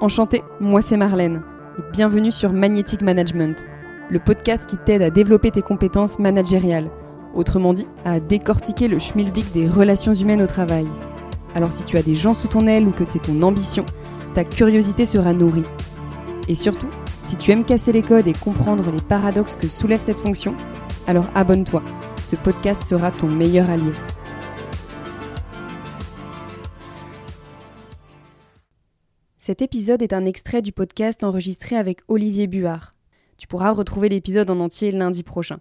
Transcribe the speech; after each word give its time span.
Enchanté, 0.00 0.42
moi 0.60 0.80
c'est 0.80 0.96
Marlène 0.96 1.42
bienvenue 1.92 2.32
sur 2.32 2.52
Magnetic 2.52 3.00
Management, 3.00 3.64
le 4.10 4.18
podcast 4.18 4.66
qui 4.66 4.76
t'aide 4.76 5.02
à 5.02 5.10
développer 5.10 5.50
tes 5.50 5.62
compétences 5.62 6.18
managériales, 6.18 6.90
autrement 7.34 7.72
dit 7.72 7.86
à 8.04 8.20
décortiquer 8.20 8.88
le 8.88 8.98
schmilblick 8.98 9.52
des 9.52 9.68
relations 9.68 10.12
humaines 10.12 10.42
au 10.42 10.46
travail. 10.46 10.86
Alors 11.54 11.72
si 11.72 11.84
tu 11.84 11.96
as 11.96 12.02
des 12.02 12.16
gens 12.16 12.34
sous 12.34 12.48
ton 12.48 12.66
aile 12.66 12.86
ou 12.86 12.90
que 12.90 13.04
c'est 13.04 13.20
ton 13.20 13.40
ambition, 13.42 13.86
ta 14.34 14.44
curiosité 14.44 15.06
sera 15.06 15.32
nourrie. 15.32 15.64
Et 16.48 16.54
surtout, 16.54 16.88
si 17.26 17.36
tu 17.36 17.52
aimes 17.52 17.64
casser 17.64 17.92
les 17.92 18.02
codes 18.02 18.28
et 18.28 18.34
comprendre 18.34 18.90
les 18.90 19.02
paradoxes 19.02 19.56
que 19.56 19.68
soulève 19.68 20.00
cette 20.00 20.20
fonction, 20.20 20.54
alors 21.06 21.26
abonne-toi, 21.34 21.82
ce 22.22 22.36
podcast 22.36 22.84
sera 22.84 23.10
ton 23.10 23.28
meilleur 23.28 23.70
allié. 23.70 23.92
Cet 29.46 29.60
épisode 29.60 30.00
est 30.00 30.14
un 30.14 30.24
extrait 30.24 30.62
du 30.62 30.72
podcast 30.72 31.22
enregistré 31.22 31.76
avec 31.76 32.00
Olivier 32.08 32.46
Buard. 32.46 32.92
Tu 33.36 33.46
pourras 33.46 33.72
retrouver 33.72 34.08
l'épisode 34.08 34.48
en 34.48 34.58
entier 34.58 34.90
lundi 34.90 35.22
prochain. 35.22 35.60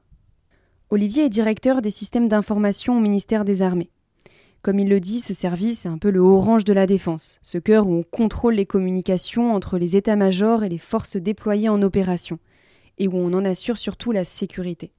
Olivier 0.90 1.26
est 1.26 1.30
directeur 1.30 1.82
des 1.82 1.90
systèmes 1.90 2.30
d'information 2.30 2.98
au 2.98 3.02
ministère 3.02 3.44
des 3.44 3.62
Armées. 3.62 3.90
Comme 4.62 4.80
il 4.80 4.88
le 4.88 5.02
dit, 5.02 5.20
ce 5.20 5.34
service 5.34 5.86
est 5.86 5.90
un 5.90 5.98
peu 5.98 6.12
le 6.12 6.22
orange 6.22 6.64
de 6.64 6.72
la 6.72 6.88
défense, 6.88 7.42
ce 7.44 7.58
cœur 7.58 7.86
où 7.86 7.94
on 7.94 8.04
contrôle 8.04 8.54
les 8.54 8.66
communications 8.66 9.54
entre 9.54 9.78
les 9.78 9.98
états-majors 9.98 10.64
et 10.64 10.70
les 10.70 10.78
forces 10.78 11.18
déployées 11.18 11.68
en 11.68 11.82
opération, 11.82 12.40
et 13.00 13.10
où 13.10 13.18
on 13.18 13.34
en 13.34 13.44
assure 13.44 13.78
surtout 13.78 14.14
la 14.14 14.24
sécurité. 14.24 14.94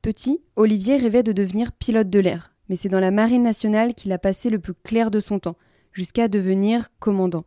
Petit, 0.00 0.42
Olivier 0.54 0.96
rêvait 0.96 1.24
de 1.24 1.32
devenir 1.32 1.72
pilote 1.72 2.08
de 2.08 2.20
l'air, 2.20 2.54
mais 2.68 2.76
c'est 2.76 2.88
dans 2.88 3.00
la 3.00 3.10
Marine 3.10 3.42
nationale 3.42 3.94
qu'il 3.94 4.12
a 4.12 4.18
passé 4.18 4.48
le 4.48 4.60
plus 4.60 4.74
clair 4.74 5.10
de 5.10 5.18
son 5.18 5.40
temps, 5.40 5.56
jusqu'à 5.92 6.28
devenir 6.28 6.90
commandant. 7.00 7.46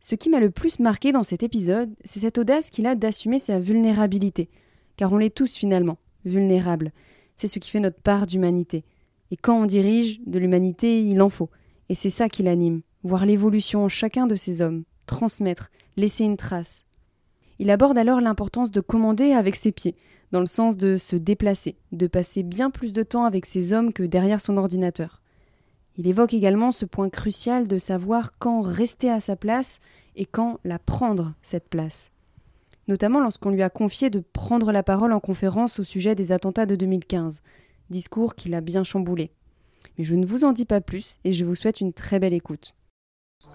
Ce 0.00 0.14
qui 0.14 0.30
m'a 0.30 0.40
le 0.40 0.50
plus 0.50 0.78
marqué 0.78 1.12
dans 1.12 1.22
cet 1.22 1.42
épisode, 1.42 1.90
c'est 2.06 2.20
cette 2.20 2.38
audace 2.38 2.70
qu'il 2.70 2.86
a 2.86 2.94
d'assumer 2.94 3.38
sa 3.38 3.60
vulnérabilité, 3.60 4.48
car 4.96 5.12
on 5.12 5.18
l'est 5.18 5.34
tous 5.34 5.54
finalement, 5.54 5.98
vulnérables. 6.24 6.92
C'est 7.36 7.48
ce 7.48 7.58
qui 7.58 7.70
fait 7.70 7.80
notre 7.80 8.00
part 8.00 8.26
d'humanité. 8.26 8.84
Et 9.30 9.36
quand 9.36 9.60
on 9.60 9.66
dirige, 9.66 10.18
de 10.26 10.38
l'humanité, 10.38 11.02
il 11.02 11.20
en 11.20 11.28
faut. 11.28 11.50
Et 11.90 11.94
c'est 11.94 12.08
ça 12.08 12.30
qui 12.30 12.42
l'anime, 12.42 12.80
voir 13.02 13.26
l'évolution 13.26 13.84
en 13.84 13.88
chacun 13.90 14.26
de 14.26 14.36
ces 14.36 14.62
hommes, 14.62 14.84
transmettre, 15.04 15.70
laisser 15.98 16.24
une 16.24 16.38
trace. 16.38 16.86
Il 17.58 17.70
aborde 17.70 17.98
alors 17.98 18.22
l'importance 18.22 18.70
de 18.70 18.80
commander 18.80 19.32
avec 19.32 19.54
ses 19.54 19.70
pieds, 19.70 19.96
dans 20.32 20.40
le 20.40 20.46
sens 20.46 20.78
de 20.78 20.96
se 20.96 21.16
déplacer, 21.16 21.76
de 21.92 22.06
passer 22.06 22.42
bien 22.42 22.70
plus 22.70 22.94
de 22.94 23.02
temps 23.02 23.24
avec 23.24 23.44
ses 23.44 23.74
hommes 23.74 23.92
que 23.92 24.02
derrière 24.02 24.40
son 24.40 24.56
ordinateur. 24.56 25.20
Il 26.00 26.06
évoque 26.06 26.32
également 26.32 26.72
ce 26.72 26.86
point 26.86 27.10
crucial 27.10 27.68
de 27.68 27.76
savoir 27.76 28.32
quand 28.38 28.62
rester 28.62 29.10
à 29.10 29.20
sa 29.20 29.36
place 29.36 29.80
et 30.16 30.24
quand 30.24 30.58
la 30.64 30.78
prendre, 30.78 31.34
cette 31.42 31.68
place. 31.68 32.10
Notamment 32.88 33.20
lorsqu'on 33.20 33.50
lui 33.50 33.60
a 33.60 33.68
confié 33.68 34.08
de 34.08 34.20
prendre 34.32 34.72
la 34.72 34.82
parole 34.82 35.12
en 35.12 35.20
conférence 35.20 35.78
au 35.78 35.84
sujet 35.84 36.14
des 36.14 36.32
attentats 36.32 36.64
de 36.64 36.74
2015, 36.74 37.42
discours 37.90 38.34
qu'il 38.34 38.54
a 38.54 38.62
bien 38.62 38.82
chamboulé. 38.82 39.30
Mais 39.98 40.04
je 40.04 40.14
ne 40.14 40.24
vous 40.24 40.44
en 40.44 40.52
dis 40.52 40.64
pas 40.64 40.80
plus 40.80 41.18
et 41.24 41.34
je 41.34 41.44
vous 41.44 41.54
souhaite 41.54 41.82
une 41.82 41.92
très 41.92 42.18
belle 42.18 42.32
écoute. 42.32 42.74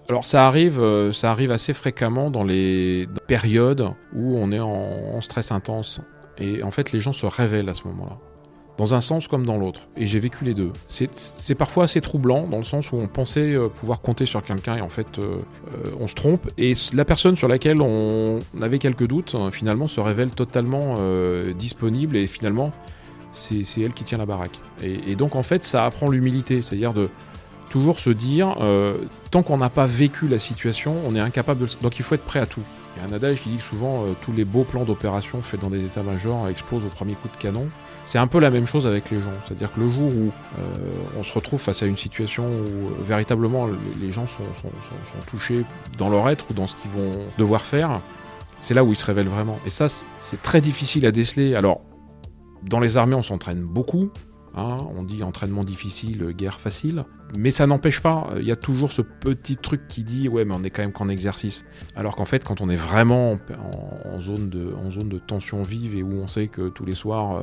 Alors 0.08 0.24
ça 0.24 0.46
arrive, 0.46 0.78
euh, 0.78 1.10
ça 1.10 1.32
arrive 1.32 1.50
assez 1.50 1.72
fréquemment 1.72 2.30
dans 2.30 2.44
les 2.44 3.08
périodes 3.26 3.90
où 4.14 4.36
on 4.36 4.52
est 4.52 4.60
en 4.60 5.20
stress 5.20 5.50
intense. 5.50 6.00
Et 6.38 6.62
en 6.62 6.70
fait, 6.70 6.92
les 6.92 7.00
gens 7.00 7.12
se 7.12 7.26
révèlent 7.26 7.70
à 7.70 7.74
ce 7.74 7.88
moment-là 7.88 8.20
dans 8.78 8.94
un 8.94 9.00
sens 9.00 9.28
comme 9.28 9.44
dans 9.44 9.56
l'autre. 9.56 9.80
Et 9.96 10.06
j'ai 10.06 10.18
vécu 10.18 10.44
les 10.44 10.54
deux. 10.54 10.72
C'est 10.88 11.54
parfois 11.54 11.84
assez 11.84 12.00
troublant, 12.00 12.46
dans 12.46 12.58
le 12.58 12.64
sens 12.64 12.92
où 12.92 12.96
on 12.96 13.06
pensait 13.06 13.54
euh, 13.54 13.68
pouvoir 13.68 14.00
compter 14.00 14.26
sur 14.26 14.42
quelqu'un 14.42 14.76
et 14.76 14.80
en 14.80 14.88
fait 14.88 15.18
euh, 15.18 15.36
euh, 15.68 15.90
on 15.98 16.08
se 16.08 16.14
trompe. 16.14 16.48
Et 16.58 16.74
la 16.92 17.04
personne 17.04 17.36
sur 17.36 17.48
laquelle 17.48 17.80
on 17.80 18.40
avait 18.60 18.78
quelques 18.78 19.06
doutes, 19.06 19.36
finalement, 19.50 19.88
se 19.88 20.00
révèle 20.00 20.30
totalement 20.30 20.96
disponible 21.56 22.16
et 22.16 22.26
finalement 22.26 22.70
c'est 23.32 23.64
elle 23.80 23.92
qui 23.92 24.04
tient 24.04 24.18
la 24.18 24.26
baraque. 24.26 24.58
Et, 24.82 25.12
et, 25.12 25.16
donc 25.16 25.36
en 25.36 25.42
fait 25.42 25.62
ça 25.62 25.84
apprend 25.84 26.08
l'humilité, 26.08 26.62
c'est-à-dire 26.62 26.92
de 26.92 27.08
toujours 27.68 28.00
se 28.00 28.10
dire, 28.10 28.56
tant 29.30 29.42
qu'on 29.42 29.58
n'a 29.58 29.70
pas 29.70 29.86
vécu 29.86 30.28
la 30.28 30.38
situation, 30.38 30.96
on 31.06 31.14
est 31.14 31.20
incapable 31.20 31.66
de... 31.66 31.68
Donc 31.82 31.98
il 31.98 32.02
faut 32.02 32.14
être 32.14 32.24
prêt 32.24 32.40
à 32.40 32.46
tout. 32.46 32.62
Il 32.96 33.02
y 33.02 33.06
a 33.06 33.08
un 33.08 33.12
adage 33.12 33.42
qui 33.42 33.50
dit 33.50 33.56
que 33.58 33.62
souvent 33.62 34.04
tous 34.22 34.32
les 34.32 34.44
beaux 34.44 34.64
plans 34.64 34.84
d'opération 34.84 35.42
faits 35.42 35.60
dans 35.60 35.70
des 35.70 35.84
états-majors 35.84 36.48
explosent 36.48 36.84
au 36.84 36.88
premier 36.88 37.14
coup 37.14 37.28
de 37.28 37.36
canon. 37.36 37.68
C'est 38.06 38.18
un 38.18 38.28
peu 38.28 38.38
la 38.38 38.50
même 38.50 38.66
chose 38.66 38.86
avec 38.86 39.10
les 39.10 39.20
gens. 39.20 39.32
C'est-à-dire 39.44 39.72
que 39.72 39.80
le 39.80 39.90
jour 39.90 40.06
où 40.06 40.30
euh, 40.58 40.90
on 41.18 41.24
se 41.24 41.32
retrouve 41.32 41.60
face 41.60 41.82
à 41.82 41.86
une 41.86 41.96
situation 41.96 42.44
où 42.44 42.86
euh, 42.86 42.90
véritablement 43.04 43.68
les 44.00 44.12
gens 44.12 44.26
sont, 44.26 44.44
touchés 45.26 45.64
dans 45.98 46.08
leur 46.08 46.28
être 46.28 46.46
ou 46.50 46.54
dans 46.54 46.68
ce 46.68 46.76
qu'ils 46.76 46.90
vont 46.92 47.18
devoir 47.36 47.62
faire, 47.62 48.00
c'est 48.62 48.74
là 48.74 48.84
où 48.84 48.92
ils 48.92 48.96
se 48.96 49.04
révèlent 49.04 49.28
vraiment. 49.28 49.58
Et 49.66 49.70
ça, 49.70 49.88
c'est 49.88 50.40
très 50.40 50.60
difficile 50.60 51.04
à 51.04 51.10
déceler. 51.10 51.56
Alors, 51.56 51.80
dans 52.62 52.78
les 52.78 52.96
armées, 52.96 53.16
on 53.16 53.22
s'entraîne 53.22 53.60
beaucoup. 53.60 54.10
Hein. 54.56 54.78
on 54.94 55.02
dit 55.02 55.22
entraînement 55.22 55.64
difficile, 55.64 56.32
guerre 56.36 56.60
facile. 56.60 57.04
Mais 57.36 57.50
ça 57.50 57.66
n'empêche 57.66 58.00
pas, 58.00 58.30
il 58.38 58.44
y 58.44 58.52
a 58.52 58.56
toujours 58.56 58.92
ce 58.92 59.02
petit 59.02 59.56
truc 59.56 59.88
qui 59.88 60.04
dit 60.04 60.28
ouais 60.28 60.44
mais 60.44 60.54
on 60.56 60.62
est 60.62 60.70
quand 60.70 60.82
même 60.82 60.92
qu'en 60.92 61.08
exercice. 61.08 61.64
Alors 61.94 62.16
qu'en 62.16 62.24
fait 62.24 62.44
quand 62.44 62.60
on 62.60 62.70
est 62.70 62.76
vraiment 62.76 63.38
en, 64.04 64.20
zone 64.20 64.48
de, 64.48 65.18
tension 65.18 65.62
vive 65.62 65.96
et 65.96 66.02
où 66.02 66.12
on 66.12 66.28
sait 66.28 66.48
que 66.48 66.68
tous 66.68 66.84
les 66.84 66.94
soirs... 66.94 67.36
Euh, 67.36 67.42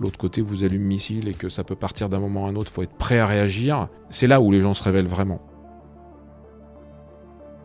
l'autre 0.00 0.18
côté 0.18 0.40
vous 0.40 0.64
allume 0.64 0.82
missile 0.82 1.28
et 1.28 1.34
que 1.34 1.48
ça 1.48 1.62
peut 1.62 1.76
partir 1.76 2.08
d'un 2.08 2.18
moment 2.18 2.46
à 2.46 2.50
un 2.50 2.56
autre, 2.56 2.72
faut 2.72 2.82
être 2.82 2.96
prêt 2.96 3.20
à 3.20 3.26
réagir, 3.26 3.88
c'est 4.10 4.26
là 4.26 4.40
où 4.40 4.50
les 4.50 4.60
gens 4.60 4.74
se 4.74 4.82
révèlent 4.82 5.06
vraiment. 5.06 5.40